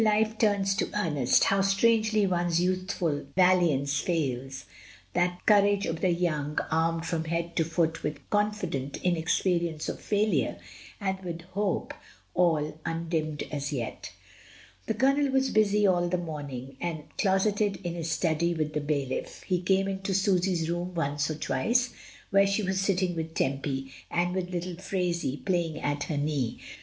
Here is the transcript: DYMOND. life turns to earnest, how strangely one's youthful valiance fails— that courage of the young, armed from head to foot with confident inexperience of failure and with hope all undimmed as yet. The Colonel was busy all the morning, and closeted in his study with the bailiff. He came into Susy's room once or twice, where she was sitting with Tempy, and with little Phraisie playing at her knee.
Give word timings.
DYMOND. 0.03 0.17
life 0.29 0.37
turns 0.39 0.73
to 0.77 0.89
earnest, 0.95 1.43
how 1.43 1.61
strangely 1.61 2.25
one's 2.25 2.59
youthful 2.59 3.23
valiance 3.35 3.99
fails— 3.99 4.65
that 5.13 5.45
courage 5.45 5.85
of 5.85 6.01
the 6.01 6.09
young, 6.09 6.57
armed 6.71 7.05
from 7.05 7.25
head 7.25 7.55
to 7.55 7.63
foot 7.63 8.01
with 8.01 8.27
confident 8.31 8.97
inexperience 9.03 9.87
of 9.87 9.99
failure 9.99 10.57
and 10.99 11.19
with 11.23 11.43
hope 11.51 11.93
all 12.33 12.79
undimmed 12.83 13.43
as 13.51 13.71
yet. 13.71 14.11
The 14.87 14.95
Colonel 14.95 15.29
was 15.31 15.51
busy 15.51 15.85
all 15.85 16.09
the 16.09 16.17
morning, 16.17 16.77
and 16.81 17.03
closeted 17.19 17.75
in 17.85 17.93
his 17.93 18.09
study 18.09 18.55
with 18.55 18.73
the 18.73 18.81
bailiff. 18.81 19.43
He 19.43 19.61
came 19.61 19.87
into 19.87 20.15
Susy's 20.15 20.67
room 20.67 20.95
once 20.95 21.29
or 21.29 21.35
twice, 21.35 21.93
where 22.31 22.47
she 22.47 22.63
was 22.63 22.81
sitting 22.81 23.15
with 23.15 23.35
Tempy, 23.35 23.93
and 24.09 24.33
with 24.33 24.49
little 24.49 24.77
Phraisie 24.77 25.45
playing 25.45 25.79
at 25.79 26.05
her 26.05 26.17
knee. 26.17 26.59